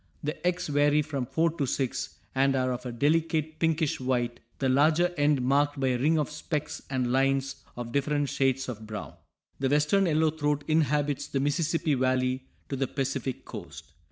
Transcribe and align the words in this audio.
The 0.23 0.47
eggs 0.47 0.65
vary 0.65 1.03
from 1.03 1.27
four 1.27 1.51
to 1.59 1.67
six, 1.67 2.17
and 2.33 2.55
are 2.55 2.73
of 2.73 2.87
a 2.87 2.91
delicate 2.91 3.59
pinkish 3.59 3.99
white, 3.99 4.39
the 4.57 4.67
larger 4.67 5.13
end 5.15 5.43
marked 5.43 5.79
by 5.79 5.89
a 5.89 5.99
ring 5.99 6.17
of 6.17 6.31
specks 6.31 6.81
and 6.89 7.11
lines 7.11 7.57
of 7.77 7.91
different 7.91 8.29
shades 8.29 8.67
of 8.67 8.87
brown. 8.87 9.13
The 9.59 9.69
western 9.69 10.07
yellow 10.07 10.31
throat 10.31 10.63
inhabits 10.67 11.27
the 11.27 11.39
Mississippi 11.39 11.93
valley 11.93 12.47
to 12.69 12.75
the 12.75 12.87
Pacific 12.87 13.45
coast. 13.45 13.93